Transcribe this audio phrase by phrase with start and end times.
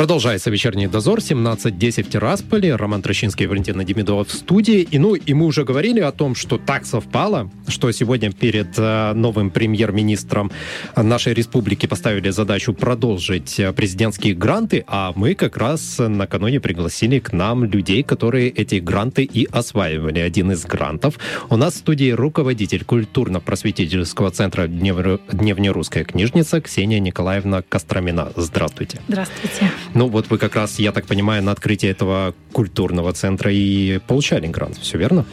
[0.00, 1.18] Продолжается вечерний дозор.
[1.18, 2.74] 17.10 в Тирасполе.
[2.74, 4.80] Роман Трощинский и Валентина Демидова в студии.
[4.80, 9.12] И, ну, и мы уже говорили о том, что так совпало, что сегодня перед э,
[9.12, 10.50] новым премьер-министром
[10.96, 17.34] нашей республики поставили задачу продолжить э, президентские гранты, а мы как раз накануне пригласили к
[17.34, 20.20] нам людей, которые эти гранты и осваивали.
[20.20, 21.18] Один из грантов
[21.50, 28.32] у нас в студии руководитель культурно-просветительского центра Дневнерусская книжница Ксения Николаевна Костромина.
[28.34, 28.98] Здравствуйте.
[29.06, 29.70] Здравствуйте.
[29.94, 34.46] Ну вот вы как раз, я так понимаю, на открытие этого культурного центра и получали
[34.46, 35.26] грант, все верно?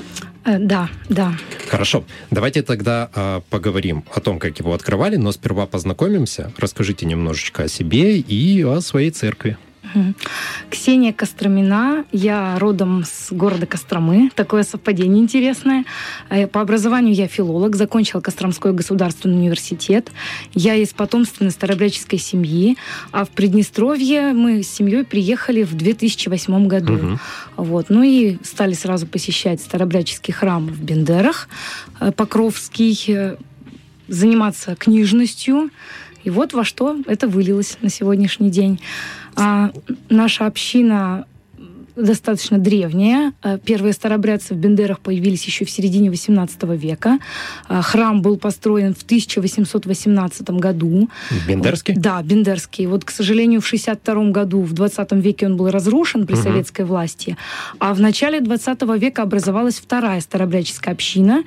[0.46, 1.34] Э, да, да.
[1.70, 2.06] Хорошо.
[2.32, 6.52] Давайте тогда э, поговорим о том, как его открывали, но сперва познакомимся.
[6.58, 9.58] Расскажите немножечко о себе и о своей церкви.
[10.70, 15.86] Ксения Костромина, я родом с города Костромы, такое совпадение интересное.
[16.30, 20.12] Э, по образованию я филолог, закончила Костромской государственный университет.
[20.54, 22.78] Я из потомственной старобряческой семьи,
[23.12, 26.94] а в Приднестровье мы с семьей приехали в 2008 году.
[26.94, 27.20] Угу.
[27.58, 27.86] Вот.
[27.90, 31.50] Ну и стали сразу посещать старобряческий храм в Бендерах,
[32.00, 33.38] э, Покровский, э,
[34.08, 35.70] заниматься книжностью.
[36.24, 38.80] И вот во что это вылилось на сегодняшний день.
[39.38, 39.72] А
[40.10, 41.26] наша община
[41.98, 43.34] достаточно древняя.
[43.44, 47.20] Э, первые старобрядцы в Бендерах появились еще в середине XVIII века.
[47.70, 51.10] Э, храм был построен в 1818 году.
[51.48, 51.96] Бендерский?
[51.96, 52.86] Да, Бендерский.
[52.86, 56.44] Вот, к сожалению, в 62 году, в 20 веке он был разрушен при угу.
[56.44, 57.38] советской власти.
[57.80, 61.44] А в начале 20 века образовалась вторая старобрядческая община.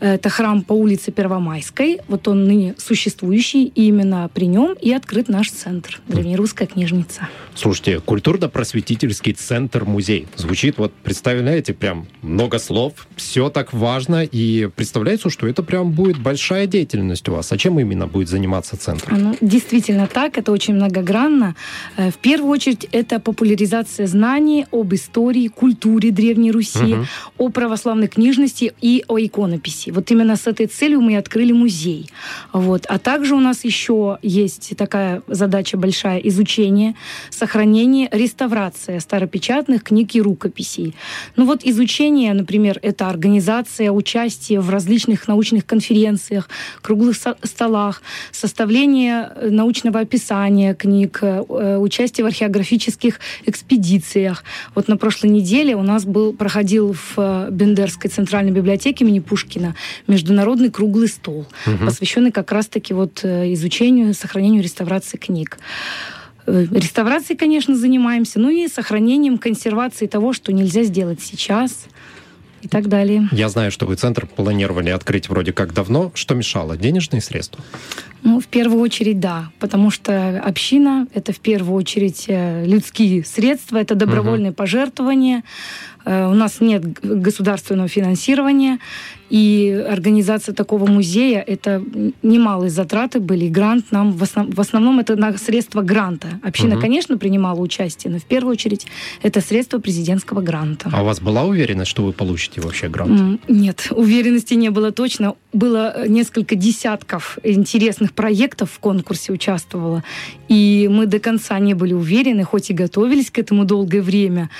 [0.00, 2.00] Это храм по улице Первомайской.
[2.08, 7.28] Вот он ныне существующий, и именно при нем и открыт наш центр, древнерусская книжница.
[7.54, 10.26] Слушайте, культурно-просветительский центр-музей.
[10.36, 16.18] Звучит, вот, представляете, прям много слов, все так важно, и представляется, что это прям будет
[16.18, 17.52] большая деятельность у вас.
[17.52, 19.12] А чем именно будет заниматься центр?
[19.12, 21.54] Ну, действительно так, это очень многогранно.
[21.96, 27.06] Э, в первую очередь, это популяризация знаний об истории, культуре Древней Руси, угу.
[27.36, 29.89] о православной книжности и о иконописи.
[29.90, 32.10] Вот именно с этой целью мы открыли музей.
[32.52, 32.86] Вот.
[32.86, 36.94] А также у нас еще есть такая задача большая– изучение,
[37.30, 40.94] сохранение, реставрация старопечатных книг и рукописей.
[41.36, 46.48] Ну вот изучение, например, это организация, участие в различных научных конференциях,
[46.82, 48.02] круглых столах,
[48.32, 54.44] составление э, научного описания книг, э, участие в археографических экспедициях.
[54.74, 59.74] Вот на прошлой неделе у нас был, проходил в э, Бендерской центральной библиотеке имени Пушкина
[60.06, 61.84] международный круглый стол, угу.
[61.86, 65.58] посвященный как раз-таки вот э, изучению, сохранению, реставрации книг.
[66.46, 71.86] Э, реставрацией, конечно, занимаемся, ну и сохранением, консервацией того, что нельзя сделать сейчас
[72.62, 73.28] и так далее.
[73.32, 76.12] Я знаю, что вы центр планировали открыть вроде как давно.
[76.14, 76.76] Что мешало?
[76.76, 77.62] Денежные средства?
[78.22, 79.50] Ну, в первую очередь, да.
[79.58, 84.56] Потому что община— это в первую очередь э, людские средства, это добровольные угу.
[84.56, 85.42] пожертвования.
[86.04, 88.78] У нас нет государственного финансирования.
[89.30, 91.82] И организация такого музея— это
[92.22, 93.48] немалые затраты были.
[93.48, 96.40] Грант нам в, основ, в основном это на средства гранта.
[96.42, 96.82] Община, угу.
[96.82, 98.86] конечно, принимала участие, но в первую очередь
[99.22, 100.90] это средства президентского гранта.
[100.92, 103.40] А у вас была уверенность, что вы получите вообще грант?
[103.48, 105.34] Нет, уверенности не было точно.
[105.52, 110.02] Было несколько десятков интересных проектов в конкурсе участвовало.
[110.48, 114.50] И мы до конца не были уверены, хоть и готовились к этому долгое время.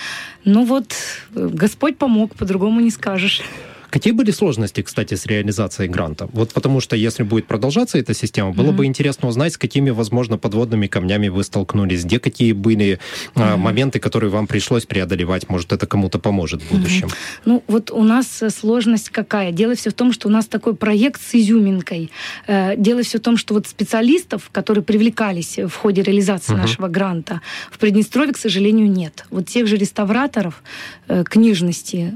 [0.44, 0.94] Но вот
[1.34, 3.42] э, Господь помог, по-другому не скажешь.
[3.90, 6.28] Какие были сложности, кстати, с реализацией гранта?
[6.32, 8.72] Вот потому что если будет продолжаться эта система, было mm-hmm.
[8.72, 13.00] бы интересно узнать, с какими, возможно, подводными камнями вы столкнулись, где какие были
[13.34, 13.56] mm-hmm.
[13.56, 15.48] моменты, которые вам пришлось преодолевать.
[15.48, 17.08] Может, это кому-то поможет в будущем.
[17.08, 17.42] Mm-hmm.
[17.46, 19.50] Ну, вот у нас э, сложность какая?
[19.50, 22.10] Дело все в том, что у нас такой проект с изюминкой.
[22.46, 26.56] Э, дело все в том, что вот специалистов, которые привлекались в ходе реализации mm-hmm.
[26.56, 27.40] нашего гранта,
[27.70, 29.24] в Приднестровье, к сожалению, нет.
[29.30, 30.62] Вот тех же реставраторов
[31.08, 32.12] э, книжности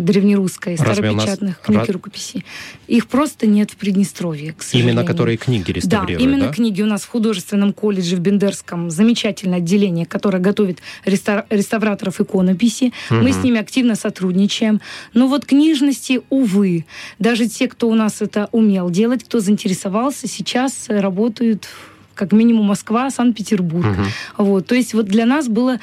[0.00, 1.66] древнерусской, старопечатных нас...
[1.66, 2.44] книг и рукописей.
[2.86, 4.92] Их просто нет в Приднестровье, к сожалению.
[4.92, 6.52] Именно которые книги реставрируют, Да, именно да?
[6.52, 6.82] книги.
[6.82, 11.44] У нас в художественном колледже в Бендерском замечательное отделение, которое готовит рестав...
[11.50, 12.92] реставраторов иконописи.
[13.10, 13.20] Угу.
[13.20, 14.80] Мы с ними активно сотрудничаем.
[15.14, 16.86] Но вот книжности, увы,
[17.18, 21.68] даже те, кто у нас это умел делать, кто заинтересовался, сейчас работают
[22.16, 23.86] как минимум Москва, Санкт-Петербург.
[23.86, 24.44] Угу.
[24.44, 25.78] Вот, то есть вот для нас была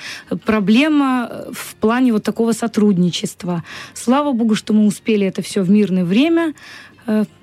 [0.46, 3.64] проблема в плане вот такого сотрудничества.
[3.94, 6.93] Слава богу, что мы успели это все в мирное время э,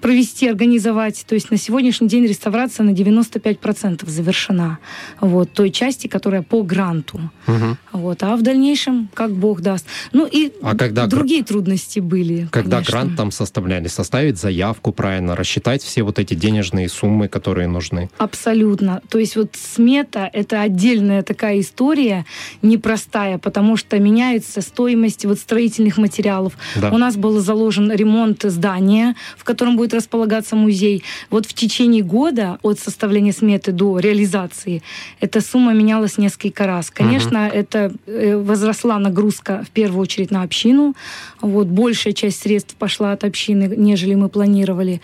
[0.01, 1.25] провести, организовать.
[1.27, 4.79] То есть на сегодняшний день реставрация на 95% завершена.
[5.21, 7.21] Вот, той части, которая по гранту.
[7.47, 7.79] Мгм.
[7.93, 9.87] Вот, а в дальнейшем, как Бог даст.
[10.13, 12.49] Ну и А когда другие трудности были.
[12.51, 12.93] Когда конечно.
[12.93, 18.11] грант там составляли, составить заявку правильно, рассчитать все вот эти денежные суммы, которые нужны.
[18.19, 19.03] Абсолютно.
[19.09, 22.25] То есть вот смета— это отдельная такая история,
[22.63, 26.55] непростая, потому что меняется стоимость вот строительных материалов.
[26.77, 26.91] Да.
[26.91, 31.03] У нас был заложен ремонт здания, в котором будет располагаться музей.
[31.31, 34.83] Вот в течение года от составления сметы до реализации
[35.21, 36.91] эта сумма менялась несколько раз.
[36.91, 40.95] Конечно, это э, возросла нагрузка в первую очередь на общину.
[41.41, 45.01] Вот большая часть средств пошла от общины, нежели мы планировали.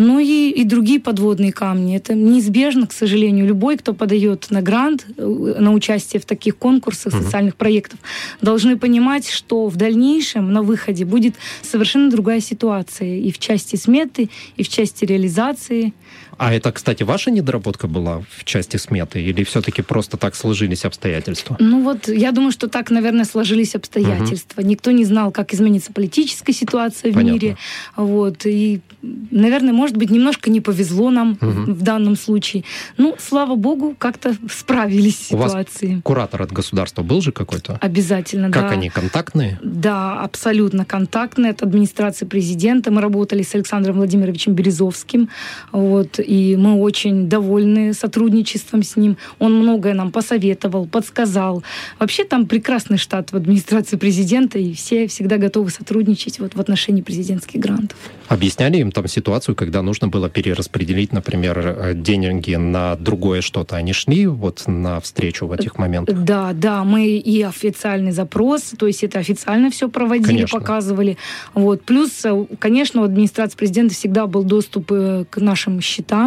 [0.00, 1.96] Ну и, и другие подводные камни.
[1.96, 3.46] Это неизбежно, к сожалению.
[3.46, 7.24] Любой, кто подает на грант, э, на участие в таких конкурсах, Мгм.
[7.24, 7.98] социальных проектов,
[8.40, 14.30] должны понимать, что в дальнейшем на выходе будет совершенно другая ситуация и в части сметы,
[14.56, 15.92] и в части реализации.
[16.38, 19.20] А это, кстати, ваша недоработка была в части сметы?
[19.20, 21.56] Или все-таки просто так сложились обстоятельства?
[21.58, 24.60] Ну вот, я думаю, что так, наверное, сложились обстоятельства.
[24.60, 27.32] Никто не знал, как изменится политическая ситуация в Понятно.
[27.34, 27.56] мире.
[27.96, 28.46] Вот.
[28.46, 31.74] И, наверное, может быть, немножко не повезло нам Мгм.
[31.74, 32.62] в данном случае.
[32.96, 36.00] Ну, слава богу, как-то справились с У вас ситуацией.
[36.02, 37.78] Куратор от государства был же какой-то?
[37.80, 38.70] Обязательно, Как да.
[38.70, 39.58] они, контактные?
[39.62, 42.92] Да, абсолютно контактные от администрации президента.
[42.92, 45.28] Мы работали с Александром Владимировичем Березовским.
[45.72, 49.16] Вот, и мы очень довольны сотрудничеством с ним.
[49.38, 51.62] Он многое нам посоветовал, подсказал.
[51.98, 57.00] Вообще там прекрасный штат в администрации президента, и все всегда готовы сотрудничать вот в отношении
[57.00, 57.96] президентских грантов.
[58.28, 63.76] Объясняли им там ситуацию, когда нужно было перераспределить, например, э, деньги на другое что-то.
[63.76, 66.24] Они шли вот на встречу в этих моментах?
[66.24, 70.58] Да, да, мы и официальный запрос, то есть это официально все проводили, Конечно.
[70.58, 71.16] показывали.
[71.54, 71.82] Вот.
[71.84, 76.17] Плюс, э, конечно, у администрации президента всегда был доступ э, к нашим счетам,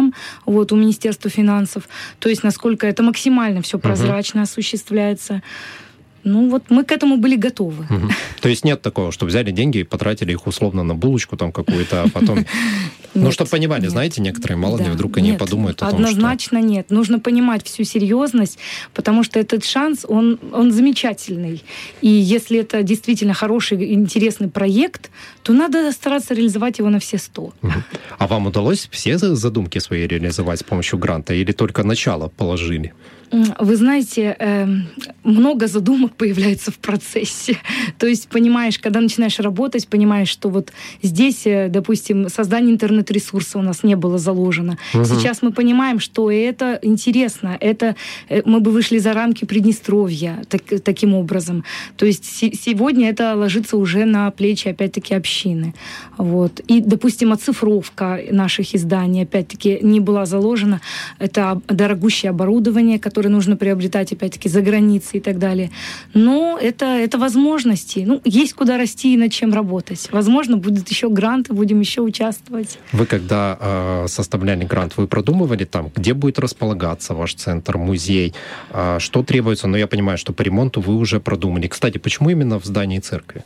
[0.46, 1.88] вот, у Министерства финансов.
[2.18, 5.42] То есть насколько это максимально все прозрачно осуществляется.
[6.24, 7.86] Ну вот мы к этому были готовы.
[7.88, 8.10] Мгм.
[8.40, 12.02] То есть нет такого, что взяли деньги и потратили их условно на булочку там какую-то,
[12.02, 12.46] а потом...
[13.14, 16.08] Ну, чтобы понимали, знаете, некоторые, мало ли, Да, вдруг они подумают о том, что...
[16.08, 16.90] Однозначно нет.
[16.90, 18.58] Нужно понимать всю серьезность,
[18.94, 21.62] потому что этот шанс, он, он замечательный.
[22.00, 25.10] И если это действительно хороший, интересный проект,
[25.42, 27.52] то надо стараться реализовать его на все сто.
[28.18, 32.94] А вам удалось все за- задумки свои реализовать с помощью гранта или только начало положили?
[33.58, 34.84] Вы знаете, эм,
[35.24, 37.56] много задумок появляется в процессе.
[37.98, 43.62] То есть понимаешь, когда начинаешь работать, понимаешь, что вот здесь, э, допустим, создание интернет-ресурса у
[43.62, 44.76] нас не было заложено.
[44.94, 45.04] Мгм.
[45.04, 47.96] Сейчас мы понимаем, что это интересно, это
[48.28, 51.64] э, мы бы вышли за рамки Приднестровья так- таким образом.
[51.96, 55.74] То есть се- сегодня это ложится уже на плечи, опять-таки, общины.
[56.18, 56.60] Вот.
[56.68, 60.80] И, допустим, оцифровка наших изданий, опять-таки, не была заложена.
[61.18, 65.70] Это дорогущее оборудование, которое нужно приобретать, опять-таки, за границей и так далее.
[66.14, 68.04] Но это, это возможности.
[68.06, 70.08] Ну, есть куда расти и над чем работать.
[70.12, 72.78] Возможно, будут еще гранты, будем еще участвовать.
[72.92, 78.34] Вы когда э, составляли грант, вы продумывали там, где будет располагаться ваш центр, музей,
[78.70, 79.66] э, что требуется?
[79.68, 81.66] Но я понимаю, что по ремонту вы уже продумали.
[81.68, 83.42] Кстати, почему именно в здании церкви?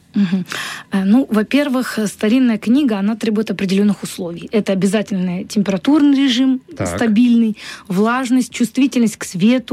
[0.92, 4.48] Э, Ну, во-первых, старинная книга, она требует определенных условий.
[4.52, 6.88] Это обязательный температурный режим, Так.
[6.88, 7.56] стабильный,
[7.88, 9.65] влажность, чувствительность к свету,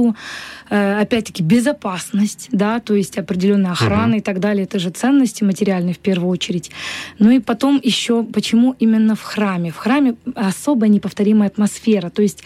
[0.70, 4.18] э, опять-таки безопасность, да, то есть определенная охрана Мгм.
[4.18, 4.64] и так далее.
[4.64, 6.72] Это же ценности материальные в первую очередь.
[7.20, 9.72] Ну и потом еще, почему именно в храме?
[9.72, 12.44] В храме особая неповторимая атмосфера, то есть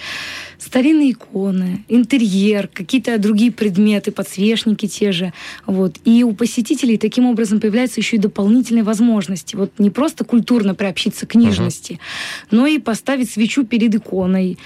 [0.57, 5.33] старинные иконы, интерьер, какие-то другие предметы, подсвечники те же.
[5.65, 5.97] Вот.
[6.05, 9.55] И у посетителей таким образом появляются еще и дополнительные возможности.
[9.55, 11.99] Вот не просто культурно приобщиться к книжности,
[12.51, 14.57] но и поставить свечу перед иконой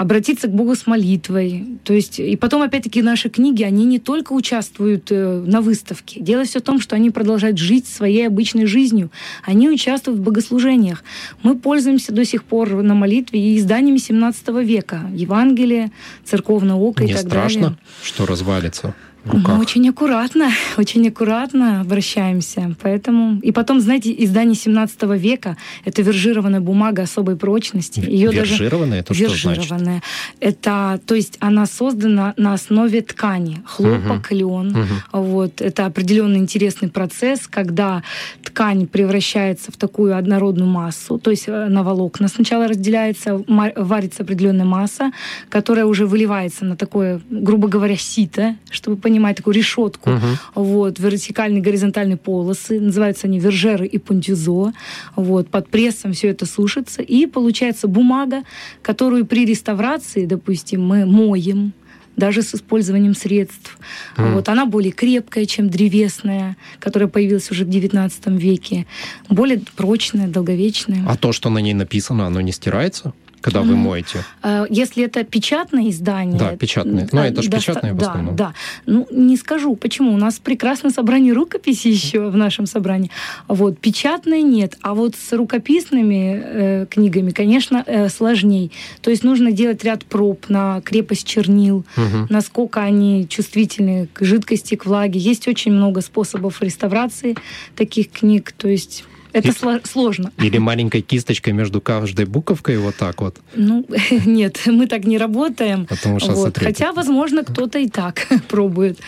[0.00, 1.66] обратиться к Богу с молитвой.
[1.84, 6.20] То есть, и потом, опять-таки, наши книги, они не только участвуют э, на выставке.
[6.20, 9.10] Дело все в том, что они продолжают жить своей обычной жизнью.
[9.44, 11.04] Они участвуют в богослужениях.
[11.42, 15.02] Мы пользуемся до сих пор на молитве и изданиями 17 века.
[15.12, 15.90] Евангелие,
[16.24, 17.78] церковное око и так страшно, далее.
[18.02, 19.58] что развалится в Мы руках?
[19.60, 22.74] очень аккуратно, очень аккуратно обращаемся.
[22.82, 23.38] Поэтому...
[23.40, 28.00] И потом, знаете, издание 17 века— это вержированная бумага особой прочности.
[28.00, 29.44] Ее даже Вержированное, это что значит?
[29.58, 30.02] вержированная.
[30.40, 33.62] Это, то есть она создана на основе ткани.
[33.66, 34.68] Хлопок, лен.
[34.68, 34.86] Мгм.
[35.12, 35.60] Вот.
[35.60, 38.02] Это определенный интересный процесс, когда
[38.42, 44.64] ткань превращается в такую однородную массу, то есть э, на волокна сначала разделяется, варится определенная
[44.64, 45.12] масса,
[45.48, 50.10] которая уже выливается на такое, грубо говоря, сито, чтобы понимать, такую решетку.
[50.54, 52.80] Вот, вертикальные, горизонтальные полосы.
[52.80, 54.72] Называются они вержеры и пунтюзо.
[55.16, 57.02] Вот, под прессом все это сушится.
[57.02, 58.42] И получается бумага,
[58.82, 61.72] которую при реставрации, допустим, мы моем,
[62.16, 63.78] даже с использованием средств.
[64.16, 64.34] Mm.
[64.34, 68.86] Вот, она более крепкая, чем древесная, которая появилась уже в XIX веке.
[69.28, 71.04] Более прочная, долговечная.
[71.08, 73.12] А то, что на ней написано, оно не стирается?
[73.40, 74.24] Когда вы моете?
[74.42, 76.38] А, если это печатное издание...
[76.38, 77.08] Да, печатное.
[77.10, 78.36] Ну, это же печатное в основном.
[78.36, 78.54] Да, да.
[78.86, 80.14] Ну, не скажу, почему.
[80.14, 83.10] У нас прекрасное собрание рукописи еще в нашем собрании.
[83.48, 84.76] Вот, печатное нет.
[84.82, 88.72] А вот с рукописными э, книгами, конечно, э, сложней.
[89.00, 92.26] То есть нужно делать ряд проб на крепость чернил, угу.
[92.28, 95.18] насколько они чувствительны к жидкости, к влаге.
[95.18, 97.36] Есть очень много способов реставрации
[97.76, 98.52] таких книг.
[98.52, 100.32] То есть это и, сло- сложно.
[100.38, 103.38] Или маленькой кисточкой между каждой буковкой вот так вот?
[103.54, 103.86] Ну,
[104.26, 105.86] нет, мы так не работаем.
[105.86, 106.58] Потому что, вот.
[106.58, 108.98] Хотя, возможно, кто-то и так пробует.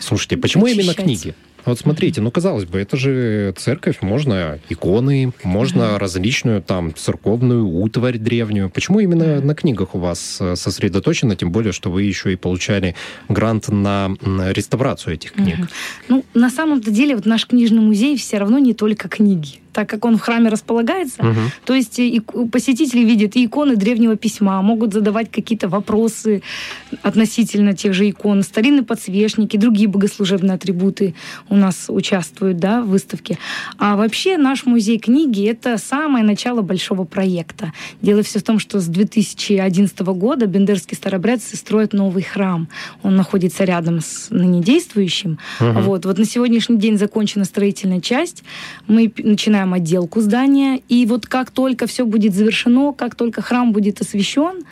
[0.00, 0.84] Слушайте, почему очищать.
[0.84, 1.34] именно книги?
[1.64, 5.98] Вот смотрите, ну казалось бы, это же церковь, можно иконы, можно mm-hmm.
[5.98, 8.70] различную там церковную утварь древнюю.
[8.70, 9.44] Почему именно mm-hmm.
[9.44, 12.94] на книгах у вас э, сосредоточено, тем более, что вы еще и получали
[13.28, 14.10] грант на
[14.52, 15.58] реставрацию этих книг?
[15.58, 15.68] Mm-hmm.
[16.08, 20.04] Ну, на самом-то деле, вот наш книжный музей все равно не только книги так как
[20.04, 21.22] он в храме располагается.
[21.22, 21.40] Угу.
[21.64, 26.42] То есть и посетители видят и иконы древнего письма, могут задавать какие-то вопросы
[27.02, 31.14] относительно тех же икон, старинные подсвечники, другие богослужебные атрибуты
[31.48, 33.38] у нас участвуют да, в выставке.
[33.78, 37.72] А вообще наш музей книги— это самое начало большого проекта.
[38.02, 42.68] Дело все в том, что с 2011 года бендерские старобрядцы строят новый храм.
[43.02, 45.38] Он находится рядом с ныне действующим.
[45.60, 45.80] Угу.
[45.80, 46.04] Вот.
[46.06, 48.42] вот на сегодняшний день закончена строительная часть.
[48.86, 50.80] Мы начинаем начинаем отделку здания.
[50.88, 54.64] И вот как только все будет завершено, как только храм будет освящен,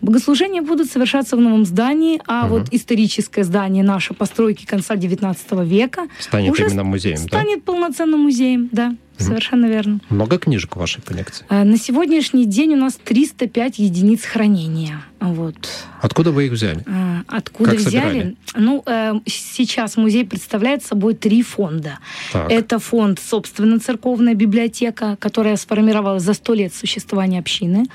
[0.00, 2.54] Богослужения будут совершаться в новом здании, а угу.
[2.54, 7.72] вот историческое здание наше постройки конца XIX века станет уже именно музеем, станет да?
[7.72, 8.96] полноценным музеем, да.
[9.26, 10.00] Совершенно верно.
[10.08, 11.44] Много книжек в вашей коллекции?
[11.48, 15.02] А, на сегодняшний день у нас 305 единиц хранения.
[15.20, 15.68] Вот.
[16.00, 16.84] Откуда вы их взяли?
[16.86, 18.02] А, откуда как взяли?
[18.02, 18.36] Собирали?
[18.54, 21.98] Ну, э, сейчас музей представляет собой три фонда.
[22.32, 22.50] Так.
[22.50, 27.86] Это фонд, собственно, церковная библиотека, которая сформировалась за сто лет существования общины.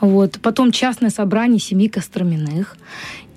[0.00, 0.38] Вот.
[0.42, 2.76] Потом частное собрание семьи Костроминых.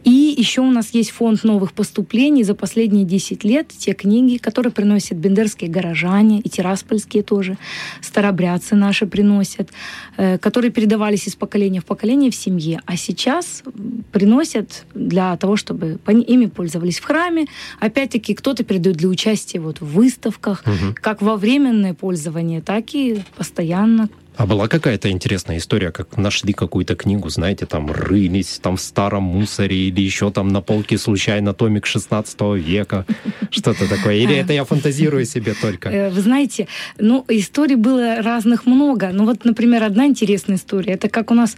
[0.03, 3.67] И еще у нас есть фонд новых поступлений за последние 10 лет.
[3.77, 7.57] Те книги, которые приносят бендерские горожане, и тираспольские тоже,
[8.01, 9.69] старобрядцы наши приносят,
[10.17, 12.81] э, которые передавались из поколения в поколение в семье.
[12.85, 13.63] А сейчас
[14.11, 17.47] приносят для того, чтобы ими пользовались в храме.
[17.79, 20.95] Опять-таки, кто-то передает для участия вот в выставках, угу.
[20.95, 26.95] как во временное пользование, так и постоянно а была какая-то интересная история, как нашли какую-то
[26.95, 31.85] книгу, знаете, там рылись там в старом мусоре или еще там на полке случайно томик
[31.85, 33.05] 16 века,
[33.51, 34.15] что-то такое?
[34.15, 35.89] Или это я фантазирую себе только?
[35.89, 39.09] Э, вы знаете, ну, историй было разных много.
[39.11, 40.93] Ну, вот, например, одна интересная история.
[40.93, 41.57] Это как у нас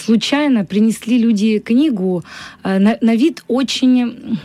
[0.00, 2.22] случайно принесли люди книгу
[2.62, 4.38] э, на, на вид очень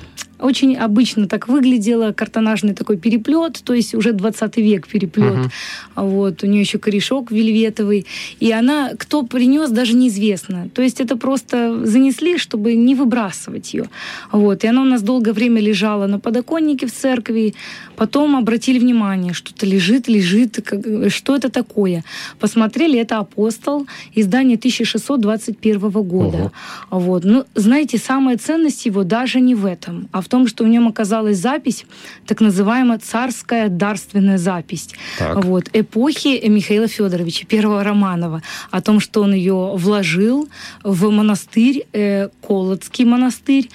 [0.46, 5.34] очень обычно так выглядело, картонажный такой переплет, то есть уже 20 век переплет.
[5.34, 5.50] Uh-huh.
[5.96, 8.06] Вот, у нее еще корешок вельветовый.
[8.40, 10.70] И она, кто принес, даже неизвестно.
[10.74, 13.86] То есть это просто занесли, чтобы не выбрасывать ее.
[14.32, 17.54] Вот, и она у нас долгое время лежала на подоконнике в церкви.
[17.96, 22.04] Потом обратили внимание, что-то лежит, лежит, как, что это такое.
[22.40, 26.38] Посмотрели, это апостол, издание 1621 года.
[26.38, 26.52] Uh-huh.
[27.00, 27.24] Вот.
[27.24, 30.88] Ну, знаете, самая ценность его даже не в этом, а в том, что в нем
[30.88, 31.86] оказалась запись,
[32.28, 35.44] так называемая царская дарственная запись так.
[35.46, 40.48] вот, эпохи Михаила Федоровича, первого Романова, о том, что он ее вложил
[40.84, 43.70] в монастырь, э, Колодский монастырь,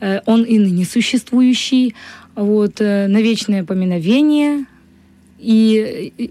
[0.00, 1.94] э, он и ныне существующий,
[2.34, 4.66] вот, э, на вечное поминовение,
[5.38, 6.30] и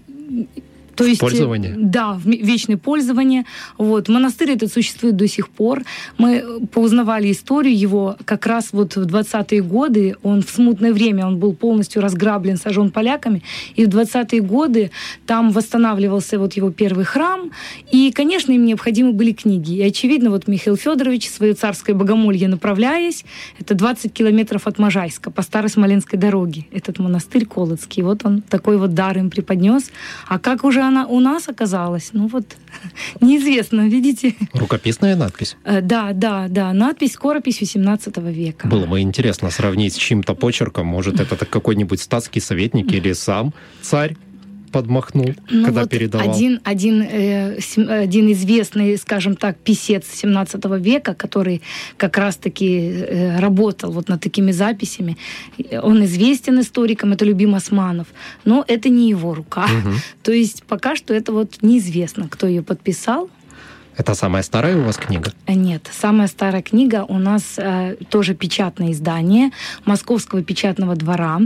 [0.96, 1.74] то есть, пользование?
[1.76, 3.44] Да, вечное пользование.
[3.78, 4.08] Вот.
[4.08, 5.82] Монастырь этот существует до сих пор.
[6.18, 10.16] Мы поузнавали историю его как раз вот в 20-е годы.
[10.22, 13.42] Он в смутное время, он был полностью разграблен, сожжен поляками.
[13.74, 14.90] И в 20-е годы
[15.26, 17.50] там восстанавливался вот его первый храм.
[17.90, 19.76] И, конечно, им необходимы были книги.
[19.76, 23.24] И, очевидно, вот Михаил Федорович свое царское богомолье направляясь,
[23.58, 28.02] это 20 километров от Можайска по Старой Смоленской дороге, этот монастырь Колодский.
[28.02, 29.90] Вот он такой вот дар им преподнес.
[30.28, 32.56] А как уже она у нас оказалась, ну вот
[33.20, 34.34] неизвестно, видите.
[34.52, 35.56] Рукописная надпись?
[35.64, 38.68] Э, да, да, да, надпись, скоропись 18 века.
[38.68, 44.16] Было бы интересно сравнить с чьим-то почерком, может, это какой-нибудь статский советник или сам царь
[44.74, 46.30] подмахнул, Ну когда вот передавал?
[46.30, 47.58] Один, один, э,
[48.02, 51.62] один известный, скажем так, писец 17 века, который
[51.96, 55.16] как раз-таки э, работал вот над такими записями,
[55.82, 58.08] он известен историкам, это Любим Османов,
[58.44, 59.68] но это не его рука.
[60.22, 63.30] То есть пока что это вот неизвестно, кто ее подписал.
[63.96, 65.32] Это самая старая у вас книга?
[65.46, 69.50] Э, Нет, самая старая книга у нас э, тоже печатное издание
[69.84, 71.40] Московского печатного двора.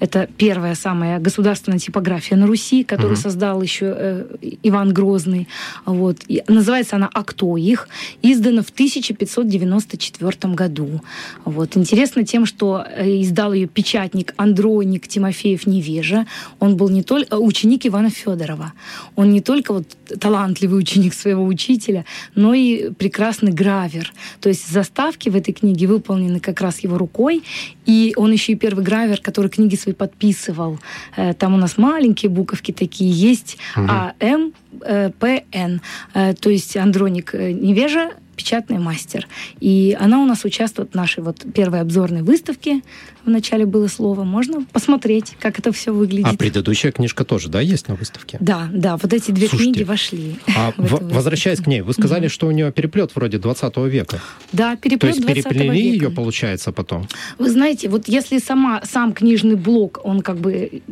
[0.00, 3.22] Это первая самая государственная типография на Руси, которую Мгм.
[3.22, 4.26] создал еще э,
[4.64, 5.48] Иван Грозный.
[5.86, 6.18] Вот.
[6.28, 7.88] И называется она «А кто их?».
[8.22, 11.00] Издана в 1594 году.
[11.44, 11.76] Вот.
[11.76, 16.26] Интересно тем, что э, издал ее печатник Андроник Тимофеев Невежа.
[16.58, 18.72] Он был не только ученик Ивана Федорова.
[19.16, 19.86] Он не только вот
[20.20, 21.91] талантливый ученик своего учителя,
[22.34, 24.12] но и прекрасный гравер.
[24.40, 27.42] То есть заставки в этой книге выполнены как раз его рукой,
[27.86, 30.78] и он еще и первый гравер, который книги свои подписывал.
[31.16, 35.80] Э, Там у нас маленькие буковки такие есть, А, М, э, П, Н.
[36.14, 39.28] Э, То есть Андроник Невежа печатный мастер.
[39.60, 42.80] И она у нас участвует в нашей вот первой обзорной выставке.
[43.24, 44.24] В начале было слово.
[44.24, 46.26] Можно посмотреть, как это все выглядит.
[46.26, 48.36] А предыдущая книжка тоже, да, есть на выставке?
[48.40, 50.36] Да, да, вот эти две Слушайте, книги вошли.
[50.56, 52.30] А в возвращаясь к ней, вы сказали, Мгм.
[52.30, 54.20] что у нее переплет вроде 20 века.
[54.52, 56.04] Да, То переплет есть 20 переплели века.
[56.06, 57.06] ее, получается, потом.
[57.38, 60.82] Вы знаете, вот если сама, сам книжный блок, он как бы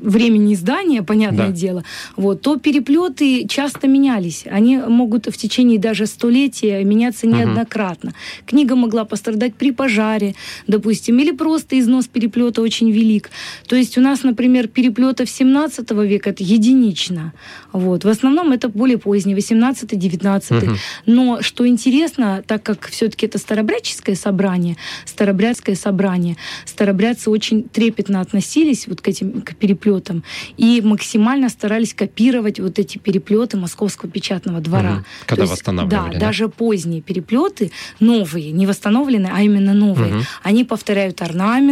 [0.00, 1.52] времени издания, понятное Да.
[1.52, 1.84] дело,
[2.16, 4.44] вот, то переплеты часто менялись.
[4.50, 8.14] Они могут в течение даже столетия меняться неоднократно.
[8.46, 10.34] Книга могла пострадать при пожаре,
[10.66, 13.30] допустим, или просто износ переплета очень велик.
[13.66, 17.32] То есть у нас, например, переплетов 17 века это единично.
[17.72, 18.04] Вот.
[18.04, 20.66] В основном это более поздние, 18-19.
[20.66, 20.76] Мгм.
[21.06, 28.86] Но что интересно, так как все-таки это старобрядческое собрание, старобрядское собрание, старобрядцы очень трепетно относились
[28.86, 30.22] вот к этим к переплетам
[30.56, 34.90] и максимально старались копировать вот эти переплеты Московского печатного двора.
[34.92, 35.04] Мгм.
[35.26, 36.18] Когда То есть, восстанавливали, Да, да?
[36.26, 37.70] даже поздние переплеты,
[38.00, 40.22] новые, не восстановленные, а именно новые, Мгм.
[40.42, 41.69] они повторяют орнамент,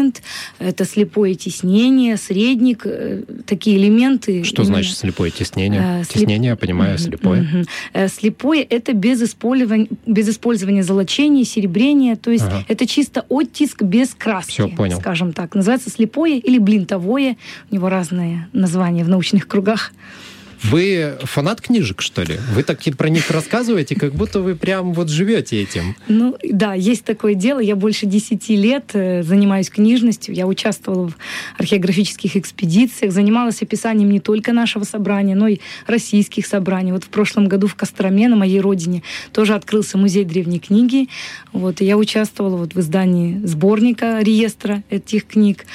[0.59, 4.45] это слепое тиснение, средник, э, такие элементы.
[4.45, 5.81] Что именно- значит слепое теснение?
[5.81, 7.67] Э, слеп- Теснение, я понимаю, Мгм, слепое.
[7.93, 12.64] Э, Слепое это без использования, без использования золочения, серебрения, то есть Ага.
[12.69, 14.99] это чисто оттиск без краски, Всё, понял.
[15.00, 15.55] скажем так.
[15.55, 17.37] Называется слепое или блинтовое.
[17.71, 19.93] У него разные названия в научных кругах.
[20.62, 22.38] Вы фанат книжек, что ли?
[22.54, 25.94] Вы так про них рассказываете, как будто вы прям вот живете этим.
[26.08, 27.60] Ну, да, есть такое дело.
[27.60, 30.34] Я больше 10 лет э, занимаюсь книжностью.
[30.34, 31.16] Я участвовала в
[31.58, 36.92] археографических экспедициях, занималась описанием не только нашего собрания, но и российских собраний.
[36.92, 41.08] Вот в прошлом году в Костроме, на моей родине, тоже открылся музей древней книги.
[41.52, 45.66] Вот, и я участвовала вот в издании сборника, реестра этих книг.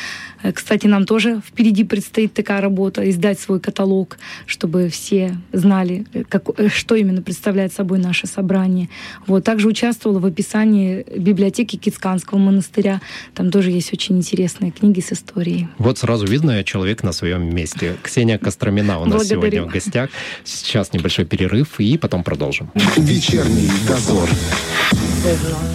[0.44, 6.24] Э, Кстати, нам тоже впереди предстоит такая работа, издать свой каталог, чтобы все знали, э,
[6.28, 8.90] как, э, что именно представляет собой наше собрание.
[9.26, 9.44] Вот.
[9.44, 13.02] Также участвовала в описании библиотеки Кицканского монастыря.
[13.34, 15.68] Там тоже есть очень интересные книги с историей.
[15.78, 17.96] Вот сразу видно, человек на своем месте.
[18.04, 19.42] Ксения Костромина у нас Благодарю.
[19.42, 20.10] сегодня в гостях.
[20.44, 22.70] Сейчас небольшой перерыв, и потом продолжим.
[22.98, 24.30] Вечерний дозор.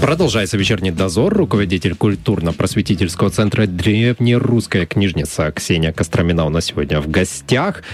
[0.03, 1.35] Продолжается вечерний дозор.
[1.35, 3.67] Руководитель культурно-просветительского центра
[4.59, 7.85] «Древнерусская книжница» Ксения Костромина у нас сегодня в гостях.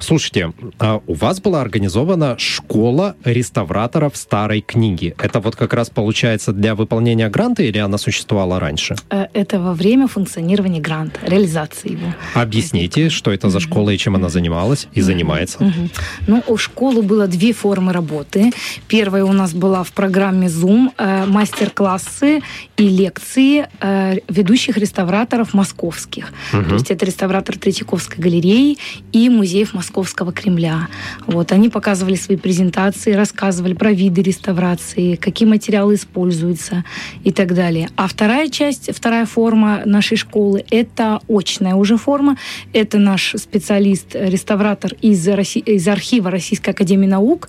[0.00, 5.14] Слушайте, а у вас была организована школа реставраторов старой книги.
[5.18, 8.96] Это вот как раз получается для выполнения гранта или она существовала раньше?
[9.10, 12.14] Э, Это во время функционирования гранта, реализации его.
[12.34, 15.72] Объясните, что это за школа и чем она занималась и занимается.
[16.26, 18.52] Ну, у школы было две формы работы.
[18.86, 22.40] Первая у нас была в программе Zoom э, мастер-классы
[22.76, 25.54] и лекции э, ведущих реставраторов
[25.98, 26.32] московских.
[26.52, 26.68] Мгм.
[26.68, 28.78] То есть это реставратор Третьяковской галереи
[29.12, 30.88] и музеев Московского Кремля.
[31.26, 36.84] Вот, они показывали свои презентации, рассказывали про виды реставрации, какие материалы используются
[37.24, 37.88] и так далее.
[37.96, 42.36] А вторая часть, вторая форма нашей школы– это очная уже форма.
[42.72, 47.48] Это наш специалист, реставратор из, Росси- из архива Российской Академии Наук,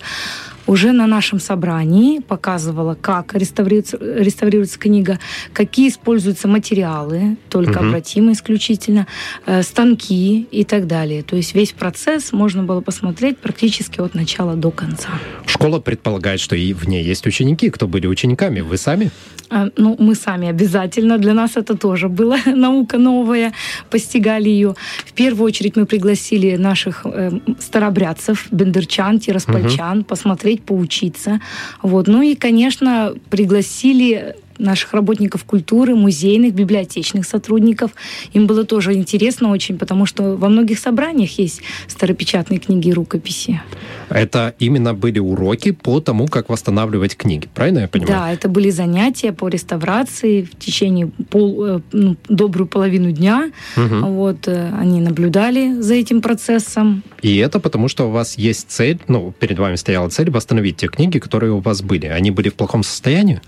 [0.70, 5.18] уже на нашем собрании показывала, как реставрируется, реставрируется книга,
[5.52, 7.88] какие используются материалы, только Мгм.
[7.88, 9.06] обратимые исключительно,
[9.46, 11.22] э, станки и так далее.
[11.22, 15.08] То есть весь процесс можно было посмотреть практически от начала до конца.
[15.46, 17.68] Школа предполагает, что и в ней есть ученики.
[17.70, 18.60] Кто были учениками?
[18.60, 19.10] Вы сами?
[19.50, 21.18] А, Ну, мы сами обязательно.
[21.18, 23.52] Для нас это тоже была наука новая.
[23.90, 24.74] Постигали ее.
[25.04, 31.40] В первую очередь мы пригласили наших э, старобрядцев, бендерчан, тираспольчан, посмотреть, поучиться.
[31.82, 32.06] Вот.
[32.06, 37.90] Ну и, конечно, пригласили наших работников культуры, музейных, библиотечных сотрудников.
[38.32, 43.60] Им было тоже интересно очень, потому что во многих собраниях есть старопечатные книги и рукописи.
[44.08, 48.12] Это именно были уроки по тому, как восстанавливать книги, правильно я понимаю?
[48.12, 53.50] Да, это были занятия по реставрации в течение пол, э, ну, добрую половину дня.
[53.76, 54.06] Угу.
[54.06, 57.02] Вот, э, они наблюдали за этим процессом.
[57.22, 60.88] И это потому, что у вас есть цель, ну, перед вами стояла цель восстановить те
[60.88, 62.06] книги, которые у вас были.
[62.06, 63.40] Они были в плохом состоянии?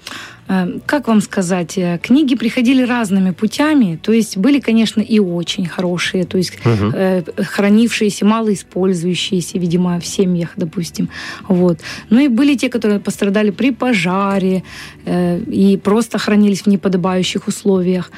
[0.49, 3.99] Э, как вам сказать, э, книги приходили разными путями.
[4.03, 6.93] То есть были, конечно, и очень хорошие, то есть угу.
[7.37, 11.09] хранившиеся, малоиспользующиеся, видимо, в семьях, допустим.
[11.49, 11.81] Вот.
[12.11, 14.63] Ну и были те, которые пострадали при пожаре
[15.07, 18.11] и просто хранились в неподобающих условиях.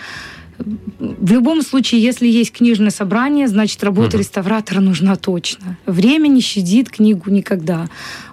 [0.58, 4.18] В любом случае, если есть книжное собрание, значит, работа угу.
[4.18, 5.76] реставратора нужна точно.
[5.86, 7.88] Время не щадит книгу никогда.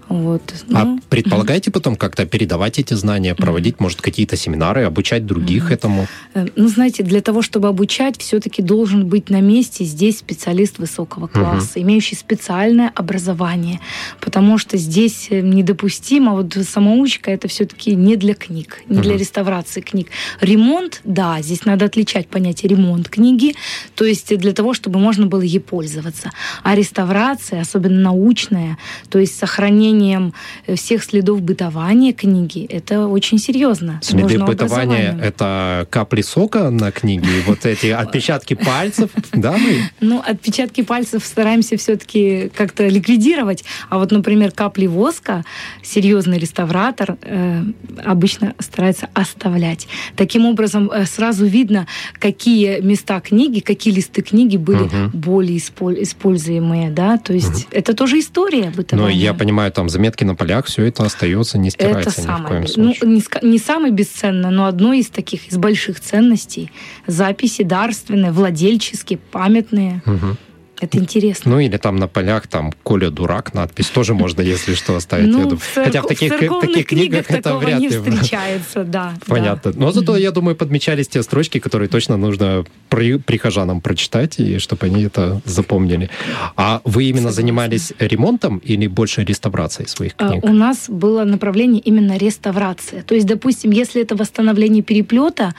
[0.09, 0.41] Вот.
[0.73, 6.07] А ну, предполагаете потом как-то передавать эти знания, проводить, может, какие-то семинары, обучать других этому?
[6.33, 11.27] Э, ну, знаете, для того, чтобы обучать, все-таки должен быть на месте здесь специалист высокого
[11.27, 11.83] класса, угу.
[11.83, 13.79] имеющий специальное образование,
[14.19, 19.03] потому что здесь э, недопустимо, вот самоучка это все-таки не для книг, не угу.
[19.03, 20.07] для реставрации книг.
[20.41, 23.55] Ремонт, да, здесь надо отличать понятие ремонт книги,
[23.95, 26.31] то есть для того, чтобы можно было ей пользоваться.
[26.63, 28.77] А реставрация, особенно научная,
[29.09, 30.33] то есть сохранение сохранением
[30.67, 32.65] э, всех следов бытования книги.
[32.65, 33.99] Это очень серьезно.
[34.01, 39.89] Следы Нужно бытования— это капли сока на книге, вот эти отпечатки пальцев, да, мы?
[39.99, 43.63] Ну, отпечатки пальцев стараемся все-таки как-то ликвидировать.
[43.89, 45.43] А вот, например, капли воска
[45.83, 47.63] серьезный реставратор э,
[48.05, 49.87] обычно старается оставлять.
[50.15, 51.87] Таким образом, э, сразу видно,
[52.19, 54.95] какие места книги, какие листы книги были угу.
[55.13, 57.71] более используемые, да, то есть угу.
[57.71, 59.13] это тоже история бытования.
[59.13, 62.45] Ну, я понимаю, там заметки на полях, все это остается, не стирается это самое, ни
[62.45, 63.09] в коем случае.
[63.09, 66.71] Ну, не, не самое бесценное, но одно из таких, из больших ценностей.
[67.07, 70.03] Записи дарственные, владельческие, памятные.
[70.05, 70.37] Угу.
[70.81, 71.51] Это интересно.
[71.51, 75.27] Ну или там на полях там Коля дурак надпись тоже можно, если что, оставить.
[75.27, 77.89] Ну, в Хотя в таких, в таких книгах это вряд ли.
[77.89, 79.13] встречается, да.
[79.27, 79.73] Понятно.
[79.75, 85.03] Но зато, я думаю, подмечались те строчки, которые точно нужно прихожанам прочитать, и чтобы они
[85.03, 86.09] это запомнили.
[86.55, 90.43] А вы именно занимались ремонтом или больше реставрацией своих а, книг?
[90.43, 93.03] У нас было направление именно реставрация.
[93.03, 95.53] То есть, допустим, если это восстановление переплета,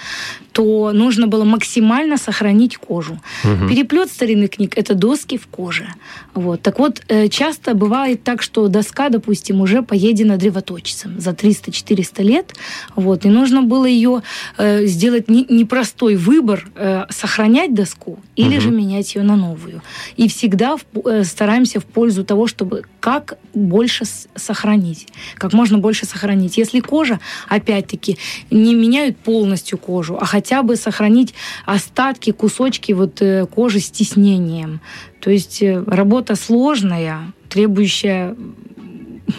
[0.52, 3.20] то нужно было максимально сохранить кожу.
[3.44, 3.68] Угу.
[3.68, 5.86] Переплет старинных книг это доски в коже.
[6.34, 6.62] Вот.
[6.62, 12.54] Так вот, э, часто бывает так, что доска, допустим, уже поедена древоточцем за 300-400 лет.
[12.96, 13.26] Вот.
[13.26, 14.22] И нужно было ее
[14.58, 18.62] э, сделать непростой выбор, э, сохранять доску или угу.
[18.62, 19.82] же менять ее на новую.
[20.16, 20.76] И всегда
[21.24, 26.58] стараемся в пользу того, чтобы как больше сохранить, как можно больше сохранить.
[26.58, 28.16] Если кожа, опять-таки,
[28.50, 31.34] не меняют полностью кожу, а хотя бы сохранить
[31.66, 33.22] остатки, кусочки вот
[33.54, 34.80] кожи с тиснением.
[35.20, 38.36] То есть э, работа сложная, требующая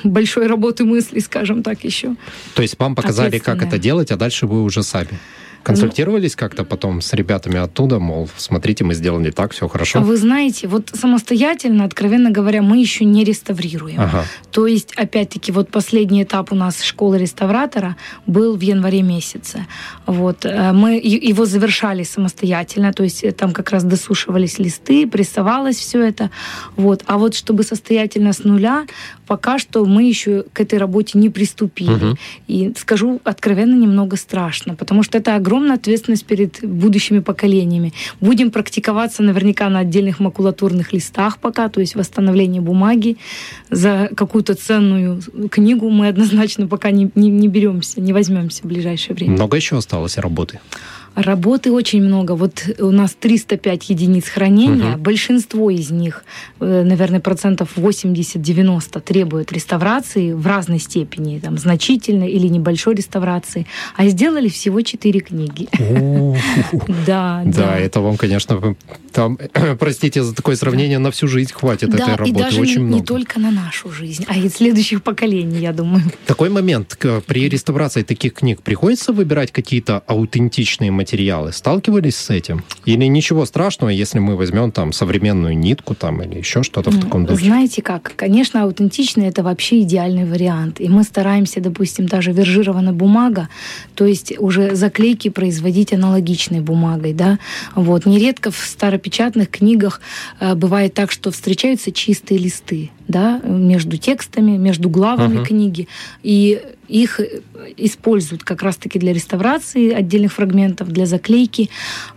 [0.03, 2.15] большой работы мысли, скажем так, еще.
[2.55, 5.19] То есть вам показали, как это делать, а дальше вы уже сами?
[5.63, 10.01] Консультировались как-то потом с ребятами оттуда, мол, смотрите, мы сделали так, все хорошо?
[10.01, 14.01] Вы знаете, вот самостоятельно, откровенно говоря, мы еще не реставрируем.
[14.01, 14.25] Ага.
[14.51, 17.95] То есть, опять-таки, вот последний этап у нас школы реставратора
[18.25, 19.65] был в январе месяце.
[20.05, 20.45] Вот.
[20.45, 26.01] Э, мы его завершали самостоятельно, то есть э, там как раз досушивались листы, прессовалось все
[26.01, 26.29] это.
[26.75, 27.03] Вот.
[27.07, 28.85] А вот чтобы состоятельно с нуля,
[29.27, 31.93] пока что мы еще к этой работе не приступили.
[31.93, 32.17] Угу.
[32.47, 37.93] И скажу откровенно, немного страшно, потому что это огромная ответственность перед будущими поколениями.
[38.19, 43.17] Будем практиковаться наверняка на отдельных макулатурных листах пока, то есть восстановление бумаги.
[43.69, 49.15] За какую-то ценную книгу мы однозначно пока не, не, не беремся, не возьмемся в ближайшее
[49.15, 49.33] время.
[49.33, 50.59] Много еще осталось работы?
[51.15, 52.33] Работы очень много.
[52.33, 54.93] Вот у нас 305 единиц хранения.
[54.93, 55.01] Угу.
[55.01, 56.25] Большинство из них,
[56.59, 63.67] э, наверное, процентов 80-90 требуют реставрации в разной степени, там, значительной или небольшой реставрации.
[63.95, 65.67] А сделали всего 4 книги.
[67.05, 67.77] Да, да.
[67.77, 68.75] это вам, конечно,
[69.13, 69.37] там,
[69.79, 72.29] простите за такое сравнение, на всю жизнь хватит этой работы.
[72.29, 76.03] и даже не только на нашу жизнь, а и следующих поколений, я думаю.
[76.25, 76.97] Такой момент.
[77.27, 81.53] При реставрации таких книг приходится выбирать какие-то аутентичные материалы.
[81.53, 82.63] Сталкивались с этим?
[82.85, 87.25] Или ничего страшного, если мы возьмем там современную нитку там или еще что-то в таком
[87.25, 87.45] духе?
[87.45, 88.13] Знаете как?
[88.15, 90.81] Конечно, аутентичный это вообще идеальный вариант.
[90.81, 93.49] И мы стараемся, допустим, даже вержированная бумага,
[93.95, 97.39] то есть уже заклейки производить аналогичной бумагой, да.
[97.75, 98.05] Вот.
[98.05, 98.57] Нередко в
[99.03, 100.01] старопечатных книгах
[100.39, 102.89] э, бывает так, что встречаются чистые листы.
[103.07, 105.45] Да, между текстами, между главами uh-huh.
[105.45, 105.87] книги.
[106.21, 107.19] И их
[107.77, 111.69] используют как раз-таки для реставрации отдельных фрагментов, для заклейки.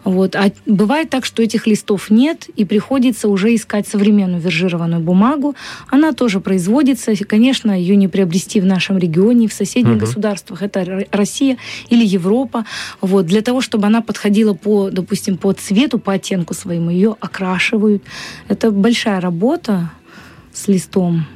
[0.05, 0.35] Вот.
[0.35, 5.55] А бывает так, что этих листов нет, и приходится уже искать современную вержированную бумагу.
[5.89, 7.13] Она тоже производится.
[7.13, 10.01] И, конечно, ее не приобрести в нашем регионе, в соседних uh-huh.
[10.01, 10.63] государствах.
[10.63, 11.57] Это Россия
[11.89, 12.65] или Европа.
[13.01, 13.27] Вот.
[13.27, 18.03] Для того, чтобы она подходила по, допустим, по цвету, по оттенку своему, ее окрашивают.
[18.49, 19.91] Это большая работа
[20.57, 21.27] с листом.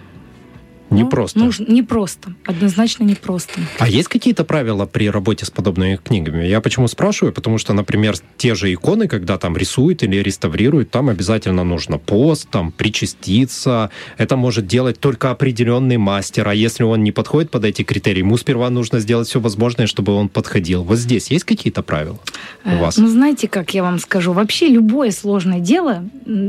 [0.90, 1.38] Не ну, просто.
[1.38, 2.34] Нужно, не просто.
[2.44, 3.60] Однозначно не просто.
[3.78, 6.44] А есть какие-то правила при работе с подобными книгами?
[6.44, 7.32] Я почему спрашиваю?
[7.32, 12.48] Потому что, например, те же иконы, когда там рисуют или реставрируют, там обязательно нужно пост,
[12.50, 13.90] там причаститься.
[14.18, 16.48] Это может делать только определенный мастер.
[16.48, 20.12] А если он не подходит под эти критерии, ему сперва нужно сделать все возможное, чтобы
[20.14, 20.82] он подходил.
[20.82, 22.18] Вот здесь есть какие-то правила
[22.64, 22.96] у вас?
[22.96, 24.32] Ну, знаете, как я вам скажу?
[24.32, 26.04] Вообще любое сложное дело,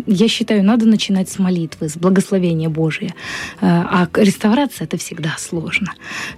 [0.07, 3.13] я считаю, надо начинать с молитвы, с благословения Божия.
[3.61, 5.93] Э, а реставрация это всегда сложно.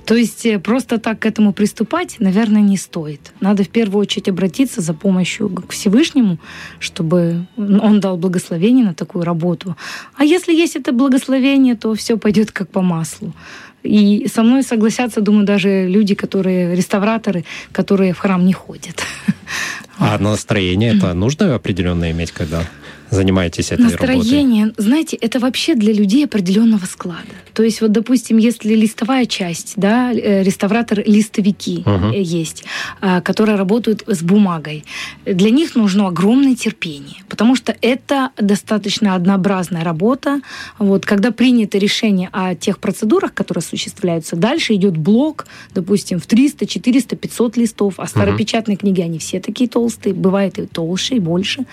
[0.05, 3.33] То есть э, просто так к этому приступать, наверное, не стоит.
[3.39, 6.37] Надо в первую очередь обратиться за помощью к Всевышнему,
[6.79, 9.75] чтобы он дал благословение на такую работу.
[10.15, 13.33] А если есть это благословение, то все пойдет как по маслу.
[13.83, 19.03] И со мной согласятся, думаю, даже люди, которые реставраторы, которые в храм не ходят.
[19.97, 22.63] А настроение это нужно определенно иметь, когда
[23.13, 24.83] занимаетесь этой Настроение, работой?
[24.83, 27.33] знаете, это вообще для людей определенного склада.
[27.53, 32.19] То есть вот, допустим, если листовая часть, да, э, реставратор-листовики uh-huh.
[32.19, 32.63] есть,
[32.99, 34.83] а, которые работают с бумагой,
[35.25, 40.41] для них нужно огромное терпение, потому что это достаточно однообразная работа.
[40.79, 46.65] Вот, когда принято решение о тех процедурах, которые осуществляются, дальше идет блок, допустим, в 300,
[46.65, 48.79] 400, 500 листов, а старопечатные uh-huh.
[48.79, 51.65] книги, они все такие толстые, бывает и толще, и больше.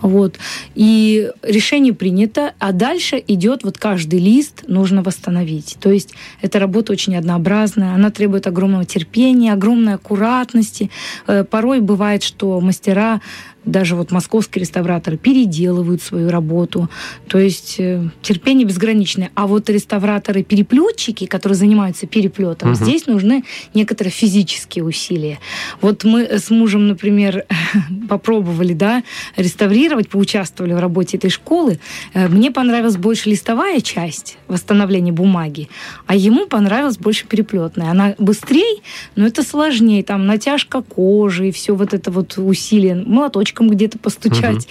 [0.00, 0.36] Вот.
[0.80, 5.76] И решение принято, а дальше идет вот каждый лист нужно восстановить.
[5.78, 10.90] То есть эта работа очень однообразная, она требует огромного терпения, огромной аккуратности.
[11.26, 13.20] Э, порой бывает, что мастера
[13.64, 16.88] даже вот московские реставраторы переделывают свою работу.
[17.28, 19.30] То есть э, терпение безграничное.
[19.34, 22.76] А вот реставраторы-переплетчики, которые занимаются переплетом, угу.
[22.76, 23.44] здесь нужны
[23.74, 25.38] некоторые физические усилия.
[25.80, 27.44] Вот мы с мужем, например,
[28.08, 29.02] попробовали да,
[29.36, 31.78] реставрировать, поучаствовали в работе этой школы.
[32.14, 35.68] Э, мне понравилась больше листовая часть восстановления бумаги,
[36.06, 37.90] а ему понравилась больше переплетная.
[37.90, 38.80] Она быстрее,
[39.16, 40.02] но это сложнее.
[40.02, 42.94] Там натяжка кожи и все вот это вот усилие.
[42.94, 44.56] Молоточек молоточком где-то постучать.
[44.56, 44.64] Угу.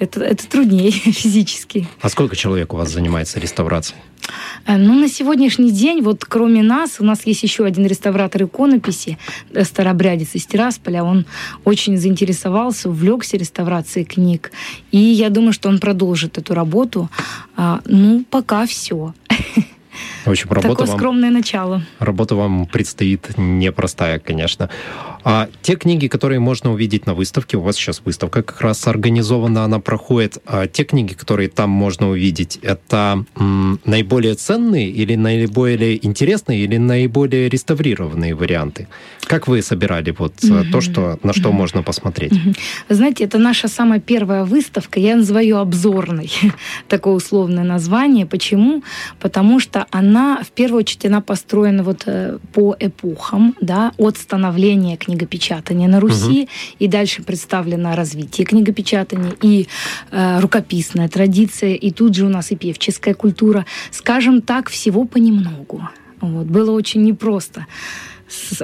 [0.00, 1.86] Это, это труднее физически.
[2.00, 4.00] А сколько человек у вас занимается реставрацией?
[4.66, 9.18] Э, ну, на сегодняшний день, вот кроме нас, у нас есть еще один реставратор иконописи,
[9.52, 11.04] э, старобрядец из Тирасполя.
[11.04, 11.26] Он
[11.64, 14.52] очень заинтересовался, увлекся реставрацией книг.
[14.92, 17.08] И я думаю, что он продолжит эту работу.
[17.56, 19.14] А, ну, пока все.
[20.24, 21.82] В общем, работа Такое вам, скромное начало.
[21.98, 24.70] Работа вам предстоит непростая, конечно.
[25.24, 29.64] А те книги, которые можно увидеть на выставке, у вас сейчас выставка как раз организована,
[29.64, 30.38] она проходит.
[30.46, 36.76] А те книги, которые там можно увидеть, это м, наиболее ценные или наиболее интересные или
[36.76, 38.86] наиболее реставрированные варианты?
[39.24, 42.32] Как вы собирали вот mm то, что, на что mm можно посмотреть?
[42.32, 42.58] mm
[42.90, 46.30] знаете, это наша самая первая выставка, я называю обзорной,
[46.88, 48.26] такое условное название.
[48.26, 48.82] Почему?
[49.20, 54.96] Потому что она, в первую очередь, она построена вот э, по эпохам, да, от становления
[54.96, 56.50] книгопечатания на Руси, угу.
[56.78, 59.68] и дальше представлено развитие книгопечатания и
[60.10, 63.66] э, рукописная традиция, и тут же у нас и певческая культура.
[63.90, 65.88] Скажем так, всего понемногу.
[66.20, 66.46] Вот.
[66.46, 67.66] Было очень непросто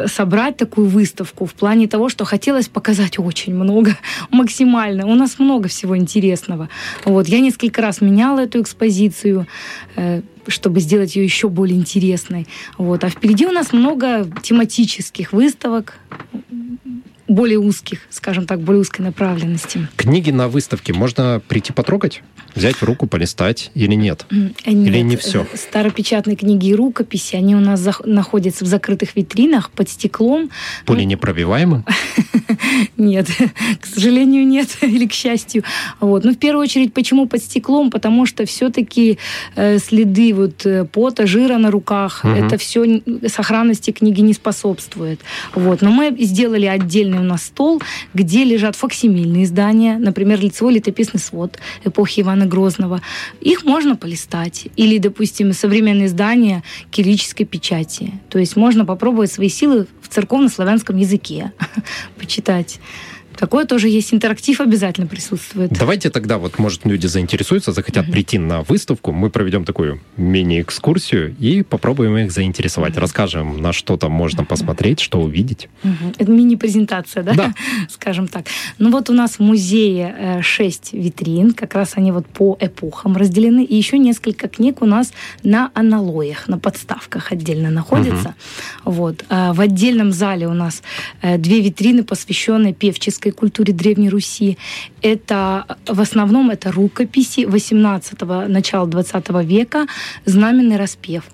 [0.06, 3.96] собрать такую выставку в плане того, что хотелось показать очень много,
[4.30, 5.06] максимально.
[5.06, 6.68] У нас много всего интересного.
[7.04, 7.28] Вот.
[7.28, 9.46] Я несколько раз меняла эту экспозицию,
[9.96, 12.46] э, чтобы сделать ее еще более интересной.
[12.78, 13.04] Вот.
[13.04, 15.98] А впереди у нас много тематических выставок,
[17.30, 19.88] более узких, скажем так, более узкой направленности.
[19.96, 22.22] Книги на выставке можно прийти потрогать?
[22.54, 24.26] Взять в руку, полистать или нет?
[24.30, 25.46] нет или не все?
[25.54, 30.50] Старопечатные книги и рукописи, они у нас находятся в закрытых витринах под стеклом.
[30.84, 31.84] Пули ну, непробиваемы?
[32.96, 33.26] Нет,
[33.80, 35.64] к сожалению, нет, или к счастью.
[36.00, 36.24] Вот.
[36.24, 37.90] Но ну, в первую очередь, почему под стеклом?
[37.90, 39.18] Потому что все-таки
[39.56, 42.32] э, следы вот э, пота, жира на руках, угу.
[42.32, 45.20] это все сохранности книги не способствует.
[45.54, 45.82] Вот.
[45.82, 47.82] Но мы сделали отдельный у нас стол,
[48.14, 53.00] где лежат факсимильные издания, например, лицевой летописный свод эпохи Ивана Грозного.
[53.40, 54.68] Их можно полистать.
[54.76, 58.12] Или, допустим, современные издания кириллической печати.
[58.28, 61.52] То есть можно попробовать свои силы в церковно-славянском языке
[62.18, 62.59] почитать.
[62.64, 62.80] читать
[63.36, 64.12] Такое тоже есть.
[64.12, 65.72] Интерактив обязательно присутствует.
[65.72, 68.12] Давайте тогда, вот, может, люди заинтересуются, захотят mm-hmm.
[68.12, 72.94] прийти на выставку, мы проведем такую мини-экскурсию и попробуем их заинтересовать.
[72.94, 73.00] Mm-hmm.
[73.00, 74.46] Расскажем, на что там можно mm-hmm.
[74.46, 75.68] посмотреть, что увидеть.
[75.82, 76.14] Mm-hmm.
[76.18, 77.32] Это мини-презентация, да?
[77.34, 77.54] Да.
[77.88, 78.46] Скажем так.
[78.78, 83.16] Ну вот у нас в музее 6 э, витрин, как раз они вот по эпохам
[83.16, 85.12] разделены, и еще несколько книг у нас
[85.42, 88.28] на аналоях, на подставках отдельно находятся.
[88.28, 88.80] Mm-hmm.
[88.84, 89.24] Вот.
[89.28, 90.82] А в отдельном зале у нас
[91.22, 92.74] э, две витрины, посвященные
[93.20, 94.56] певческой культуре Древней Руси.
[95.02, 99.86] Это в основном это рукописи 18-го, начала 20 века,
[100.24, 101.24] знаменный распев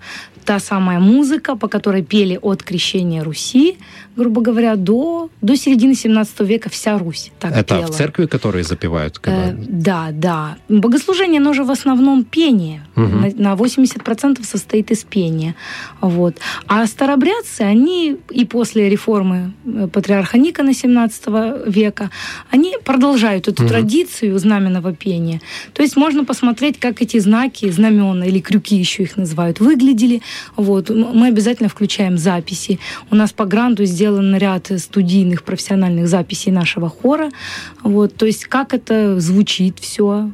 [0.47, 3.77] та самая музыка, по которой пели от крещения Руси,
[4.17, 7.87] грубо говоря, до, до середины 17 века вся Русь так Это пела.
[7.87, 9.19] в церкви, которые запевают?
[9.19, 9.49] Когда...
[9.49, 10.57] Э, да, да.
[10.69, 12.83] Богослужение, оно же в основном пение.
[12.97, 13.37] Угу.
[13.37, 15.55] На, на 80% состоит из пения.
[16.01, 16.37] Вот.
[16.67, 21.27] А старобрядцы, они и после реформы э, патриарха Никона 17
[21.67, 22.11] века,
[22.51, 23.69] они продолжают эту угу.
[23.69, 25.41] традицию знаменного пения.
[25.73, 30.23] То есть можно посмотреть, как эти знаки, знамена или крюки еще их называют, выглядели,
[30.57, 30.91] вот.
[30.91, 32.79] Мы обязательно включаем записи.
[33.11, 37.31] У нас по гранту сделан ряд студийных профессиональных записей нашего хора.
[37.83, 38.15] Вот.
[38.17, 40.31] То есть как это звучит все,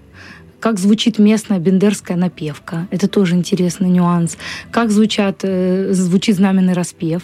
[0.63, 2.87] как звучит местная бендерская напевка.
[2.93, 4.39] Это тоже интересный нюанс.
[4.71, 7.23] Как звучат, э, звучит знаменный распев.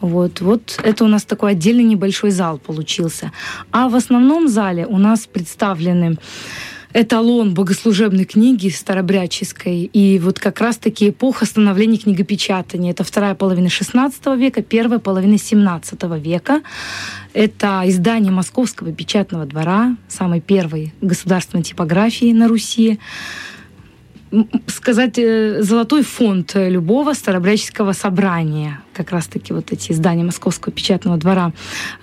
[0.00, 0.42] Вот.
[0.42, 3.32] вот это у нас такой отдельный небольшой зал получился.
[3.70, 6.18] А в основном зале у нас представлены
[6.94, 9.90] эталон богослужебной книги старобряческой.
[9.92, 12.92] И вот как раз-таки эпоха становления книгопечатания.
[12.92, 16.62] Это вторая половина XVI века, первая половина XVII века.
[17.32, 23.00] Это издание Московского печатного двора, самой первой государственной типографии на Руси
[24.66, 31.52] сказать, э, золотой фонд любого старобряческого собрания как раз-таки вот эти издания Московского печатного двора.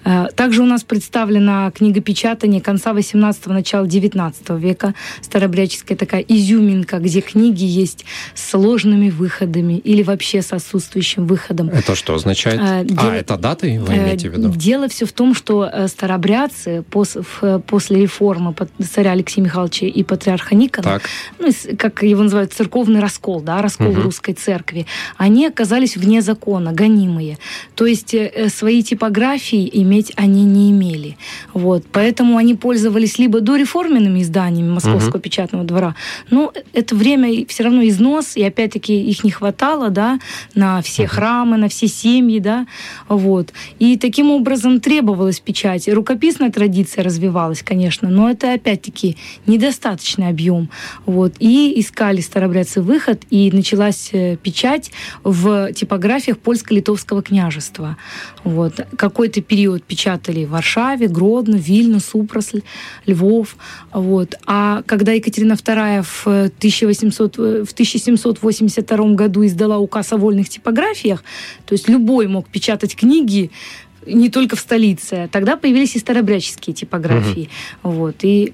[0.04, 7.00] Э, также у нас представлена книга печатания конца 18-го, начала 19 века, старобряческая такая изюминка,
[7.00, 11.70] где книги есть с сложными выходами или вообще с отсутствующим выходом.
[11.70, 12.60] Это что означает?
[12.62, 14.52] А, дело, а это даты вы э, имеете в виду?
[14.52, 18.54] Дело все в том, что старобрядцы после реформы
[18.92, 21.04] царя Алексея Михайловича и патриарха Никона, так.
[21.40, 24.02] ну, как его называют, церковный раскол, да, раскол угу.
[24.02, 24.86] русской церкви,
[25.18, 27.38] они оказались вне закона, гонимые.
[27.76, 31.18] То есть э, свои типографии иметь они не имели.
[31.54, 31.84] Вот.
[31.92, 35.24] Поэтому они пользовались либо дореформенными изданиями Московского угу.
[35.24, 35.96] печатного двора,
[36.32, 40.20] но это время все равно износ, и опять-таки их не хватало да,
[40.56, 41.12] на все угу.
[41.12, 42.40] храмы, на все семьи.
[42.40, 42.66] Да,
[43.08, 43.54] вот.
[43.80, 45.88] И таким образом требовалась печать.
[45.88, 50.70] Рукописная традиция развивалась, конечно, но это опять-таки недостаточный объем.
[51.06, 51.34] Вот.
[51.40, 54.92] И искали старобрядцы выход, и началась э, печать
[55.24, 57.98] в типографиях польской Литовского княжества.
[58.44, 58.74] Вот.
[58.98, 62.62] Какой-то период печатали в Варшаве, Гродно, Вильну, Супросль,
[63.06, 63.56] Львов.
[63.94, 64.36] Вот.
[64.46, 71.24] А когда Екатерина II в, 1800, в 1782 году издала указ о вольных типографиях,
[71.66, 73.52] то есть любой мог печатать книги,
[74.06, 75.30] не только в столице.
[75.32, 77.50] Тогда появились и старобряческие типографии.
[77.84, 77.94] Угу.
[77.94, 78.16] Вот.
[78.24, 78.54] И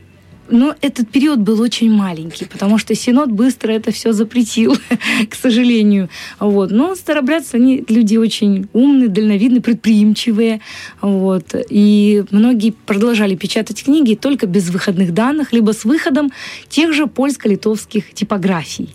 [0.49, 4.75] но этот период был очень маленький, потому что Синод быстро это все запретил,
[5.29, 6.09] к сожалению.
[6.39, 6.71] Вот.
[6.71, 10.61] Но старобрядцы, они люди очень умные, дальновидные, предприимчивые.
[11.01, 11.55] Вот.
[11.69, 16.31] И многие продолжали печатать книги только без выходных данных, либо с выходом
[16.69, 18.89] тех же польско-литовских типографий.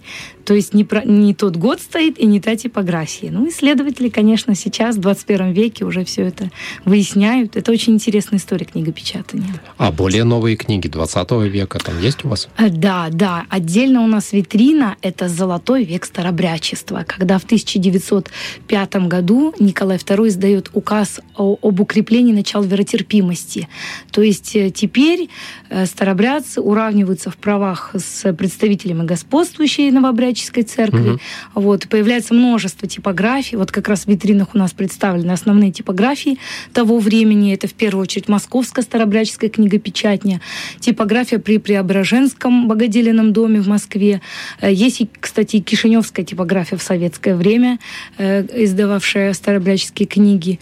[0.44, 3.30] То есть не, про, не тот год стоит и не та типография.
[3.30, 6.50] Ну, исследователи, конечно, сейчас, в 21 веке, уже все это
[6.84, 7.56] выясняют.
[7.56, 9.54] Это очень интересная история книгопечатания.
[9.78, 12.48] А более новые книги 20 века там есть у вас?
[12.58, 13.44] Э, да, да.
[13.48, 20.70] Отдельно у нас витрина– это «Золотой век старобрячества», когда в 1905 году Николай II издает
[20.72, 23.68] указ об укреплении начала веротерпимости.
[24.10, 25.28] То есть э, теперь
[25.70, 31.10] э, старобрядцы уравниваются в правах с представителями господствующей новобрядчества, католической церкви.
[31.10, 31.20] Угу.
[31.54, 33.56] Вот, появляется множество типографий.
[33.56, 36.38] Вот как раз в витринах у нас представлены основные типографии
[36.72, 37.52] того времени.
[37.52, 40.40] Это в первую очередь Московская старобряческая книгопечатня,
[40.80, 44.20] типография при Преображенском богоделенном доме в Москве.
[44.60, 47.78] Э, есть, кстати, и Кишиневская типография в советское время,
[48.18, 50.58] э, издававшая старобряческие книги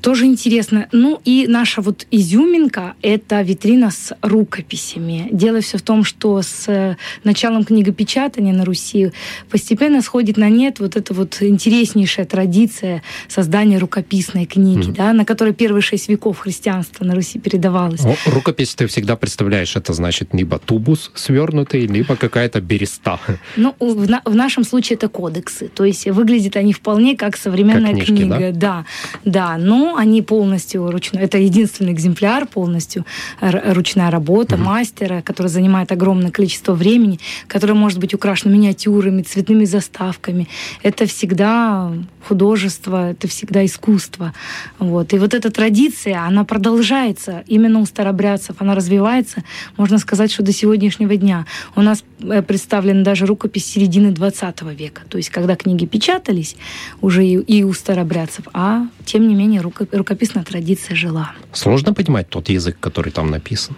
[0.00, 0.88] тоже интересно.
[0.92, 5.28] Ну и наша вот изюминка— это витрина с рукописями.
[5.30, 9.12] Дело все в том, что с э, началом книгопечатания на Руси
[9.50, 14.96] постепенно сходит на нет вот эта вот интереснейшая традиция создания рукописной книги, mm.
[14.96, 18.04] да, на которой первые шесть веков христианства на Руси передавалось.
[18.04, 23.18] О, рукопись ты всегда представляешь, это значит либо тубус свернутый, либо какая-то береста.
[23.56, 25.68] Ну, в, на, в нашем случае это кодексы.
[25.68, 28.52] То есть выглядят они вполне как современная как книжки, книга.
[28.52, 28.84] Да, да.
[29.24, 29.58] да.
[29.58, 31.24] Но но они полностью ручной.
[31.24, 33.04] Это единственный экземпляр, полностью
[33.40, 34.62] ручная работа mm-hmm.
[34.62, 37.18] мастера, который занимает огромное количество времени,
[37.48, 40.46] который может быть украшен миниатюрами, цветными заставками.
[40.84, 41.92] Это всегда
[42.28, 44.32] художество, это всегда искусство.
[44.78, 45.12] Вот.
[45.12, 49.42] И вот эта традиция, она продолжается именно у старобрядцев, она развивается,
[49.76, 51.46] можно сказать, что до сегодняшнего дня.
[51.76, 56.56] У нас э, представлена даже рукопись середины 20 века, то есть когда книги печатались
[57.00, 59.60] уже и, и у старобрядцев, а тем не менее
[59.92, 61.32] рукописная традиция жила.
[61.52, 63.76] Сложно понимать тот язык, который там написан?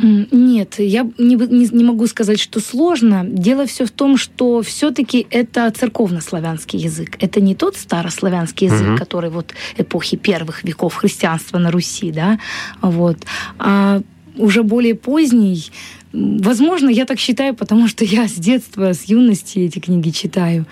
[0.00, 3.24] Нет, я не, не, не могу сказать, что сложно.
[3.26, 7.16] Дело все в том, что все-таки это церковно-славянский язык.
[7.20, 8.96] Это не тот старославянский язык, угу.
[8.96, 12.38] который вот эпохи первых веков христианства на Руси, да,
[12.80, 13.18] вот,
[13.58, 14.00] а
[14.36, 15.70] уже более поздний.
[16.12, 20.66] Возможно, я так считаю, потому что я с детства, с юности эти книги читаю.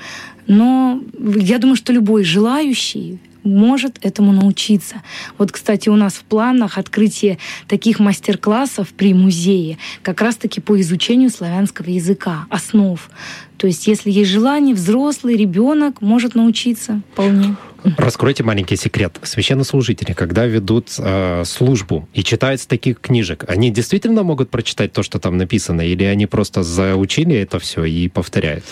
[0.47, 1.03] Но
[1.37, 5.03] я думаю, что любой желающий может этому научиться.
[5.39, 7.39] Вот, кстати, у нас в планах открытие
[7.69, 13.01] таких мастер-классов при музее, как раз-таки по изучению славянского языка, основ.
[13.61, 17.57] То есть, если есть желание, взрослый ребенок может научиться вполне.
[17.99, 19.19] Раскройте маленький секрет.
[19.23, 25.03] Священнослужители, когда ведут э, службу и читают с таких книжек, они действительно могут прочитать то,
[25.03, 28.65] что там написано, или они просто заучили это все и повторяют?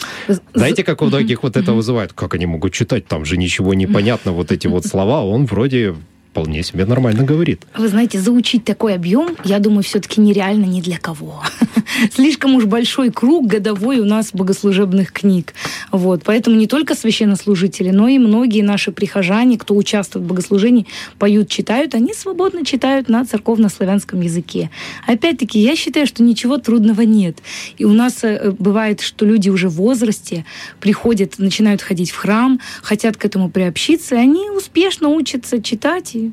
[0.55, 2.15] Знаете, как у многих вот это вызывает?
[2.15, 3.07] Как они могут читать?
[3.07, 5.97] Там же ничего не понятно, вот эти вот слова, он вроде
[6.39, 7.63] вполне себе нормально говорит.
[7.77, 11.43] Вы знаете, заучить такой объем, я думаю, все-таки нереально ни для кого.
[12.15, 15.55] Слишком уж большой круг годовой у нас богослужебных книг.
[15.91, 16.23] Вот.
[16.25, 20.87] Поэтому не только священнослужители, но и многие наши прихожане, кто участвует в богослужении,
[21.19, 24.71] поют, читают, они свободно читают на церковно-славянском языке.
[25.09, 27.39] Опять-таки, я считаю, что ничего трудного нет.
[27.79, 30.45] И у нас э, бывает, что люди уже в возрасте
[30.79, 36.28] приходят, начинают ходить в храм, хотят к этому приобщиться, и они успешно учатся читать и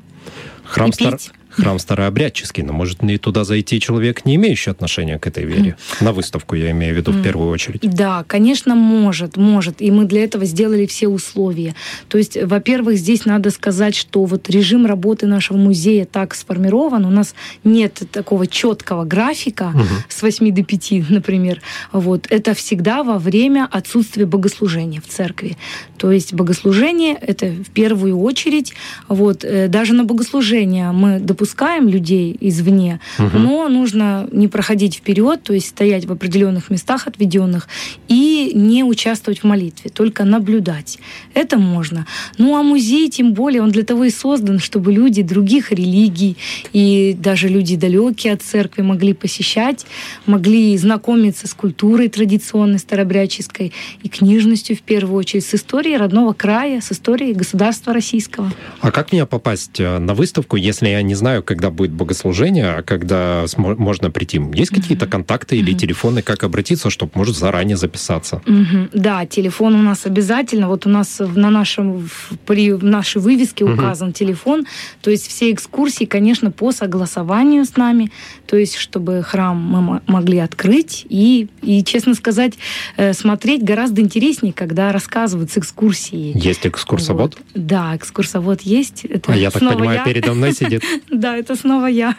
[0.64, 1.18] Храм, стар...
[1.56, 5.78] Храм старообрядческий, но может ли туда зайти человек, не имеющий отношения к этой вере?
[6.02, 7.82] На выставку я имею в виду в первую очередь.
[7.82, 9.82] Да, конечно, может, может.
[9.82, 11.76] И мы для этого сделали все условия.
[12.10, 17.06] То есть, во-первых, здесь надо сказать, что вот режим работы нашего музея так сформирован.
[17.06, 19.84] У нас нет такого четкого графика угу.
[20.10, 21.62] с 8 до 5, например.
[21.92, 22.28] Вот.
[22.30, 25.58] Это всегда во время отсутствия богослужения в церкви.
[25.98, 28.74] То есть богослужение— это в первую очередь.
[29.08, 29.46] Вот.
[29.46, 31.45] Э, даже на богослужение мы допускаем
[31.88, 33.38] людей извне, угу.
[33.38, 37.68] но нужно не проходить вперед, то есть стоять в определенных местах отведенных
[38.08, 41.00] и не участвовать в молитве, только наблюдать.
[41.34, 42.06] Это можно.
[42.38, 46.38] Ну а музей, тем более, он для того и создан, чтобы люди других религий
[46.74, 49.86] и даже люди далекие от церкви могли посещать,
[50.26, 53.74] могли знакомиться с культурой традиционной старобряческой
[54.04, 58.52] и книжностью в первую очередь, с историей родного края, с историей государства российского.
[58.82, 62.76] А как мне попасть э, на выставку, если я не знаю, знаю, когда будет богослужение,
[62.78, 64.38] а когда можно прийти.
[64.54, 64.82] Есть mm-hmm.
[64.82, 65.78] какие-то контакты или mm-hmm.
[65.78, 68.42] телефоны, как обратиться, чтобы, может, заранее записаться?
[68.46, 68.90] Mm-hmm.
[68.94, 70.68] Да, телефон у нас обязательно.
[70.68, 72.10] Вот у нас на нашем,
[72.46, 74.66] при нашей вывеске указан телефон.
[75.02, 78.12] То есть все экскурсии, конечно, по согласованию с нами.
[78.46, 81.06] То есть, чтобы храм мы могли открыть.
[81.10, 82.54] И, и честно сказать,
[82.98, 86.32] э, смотреть гораздо интереснее, когда рассказывают с экскурсии.
[86.36, 87.36] Есть экскурсовод?
[87.36, 87.46] Вот.
[87.54, 89.06] Да, экскурсовод есть.
[89.06, 90.06] Это а я так понимаю, я.
[90.06, 90.84] передо мной сидит.
[91.26, 92.16] Да, это снова я.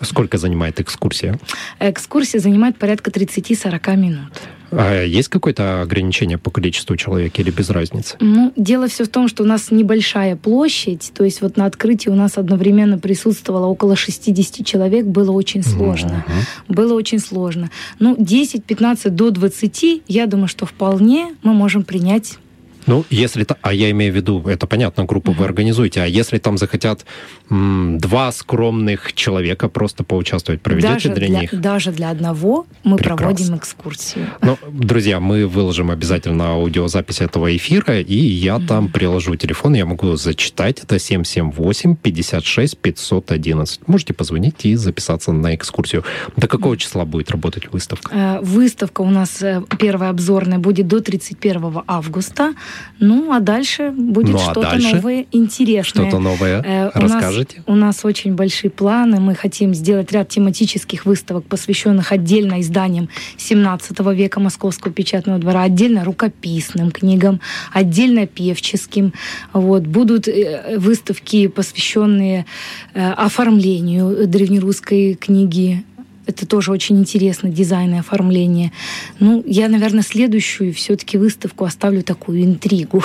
[0.00, 1.40] Сколько занимает экскурсия?
[1.80, 4.32] Экскурсия занимает порядка 30-40 минут.
[4.70, 8.16] А есть какое-то ограничение по количеству человек или без разницы?
[8.20, 12.10] Ну, дело все в том, что у нас небольшая площадь, то есть вот на открытии
[12.10, 16.24] у нас одновременно присутствовало около 60 человек, было очень сложно.
[16.24, 16.74] Uh-huh.
[16.76, 17.72] Было очень сложно.
[17.98, 22.38] Ну, 10-15 до 20, я думаю, что вполне мы можем принять
[22.86, 23.46] ну, если...
[23.62, 27.04] А я имею в виду, это понятно, группу вы организуете, а если там захотят
[27.50, 31.60] м, два скромных человека просто поучаствовать, проведете даже для, для них?
[31.60, 33.16] Даже для одного мы Прекрасно.
[33.16, 34.26] проводим экскурсию.
[34.40, 38.66] Ну, друзья, мы выложим обязательно аудиозапись этого эфира, и я uh-huh.
[38.66, 40.80] там приложу телефон, я могу зачитать.
[40.82, 43.80] Это 778-56-511.
[43.86, 46.04] Можете позвонить и записаться на экскурсию.
[46.36, 48.10] До какого числа будет работать выставка?
[48.12, 52.54] Э, выставка у нас э, первая обзорная будет до 31 августа.
[52.98, 56.08] Ну, а дальше будет ну, а что-то новое, интересное.
[56.08, 56.62] Что-то новое.
[56.64, 57.62] Э, Расскажите.
[57.66, 59.18] У нас, у нас очень большие планы.
[59.18, 63.08] Мы хотим сделать ряд тематических выставок, посвященных отдельно изданиям
[63.38, 67.40] 17 века Московского печатного двора, отдельно рукописным книгам,
[67.72, 69.12] отдельно певческим.
[69.52, 69.82] Вот.
[69.86, 72.46] Будут э, выставки, посвященные
[72.94, 75.84] э, оформлению древнерусской книги
[76.26, 78.72] это тоже очень интересно, дизайн и оформление.
[79.20, 83.02] Ну, я, наверное, следующую все-таки выставку оставлю такую интригу,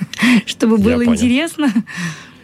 [0.46, 1.72] чтобы было интересно.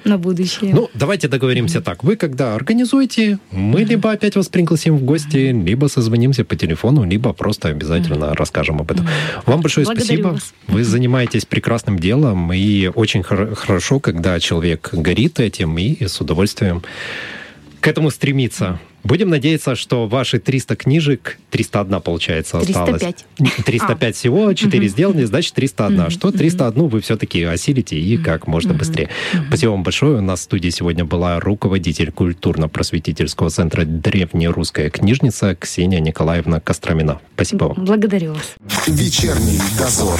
[0.04, 0.72] на будущее.
[0.72, 2.04] Ну, давайте договоримся так.
[2.04, 7.32] Вы когда организуете, мы либо опять вас пригласим в гости, либо созвонимся по телефону, либо
[7.32, 9.06] просто обязательно расскажем об этом.
[9.46, 10.28] Вам большое Благодарю спасибо.
[10.28, 10.54] вас.
[10.68, 16.82] Вы занимаетесь прекрасным делом, и очень хор- хорошо, когда человек горит этим и с удовольствием
[17.86, 18.80] к этому стремится.
[19.04, 23.00] Будем надеяться, что ваши 300 книжек, 301 получается осталось.
[23.00, 23.64] 305.
[23.64, 26.10] 305 всего, 4 сделаны, значит 301.
[26.10, 29.08] Что 301 вы все-таки осилите и как можно быстрее.
[29.46, 30.18] Спасибо вам большое.
[30.18, 37.20] У нас в студии сегодня была руководитель культурно-просветительского центра «Древнерусская книжница» Ксения Николаевна Костромина.
[37.36, 37.84] Спасибо вам.
[37.84, 38.56] Благодарю вас.
[38.88, 40.18] Вечерний дозор.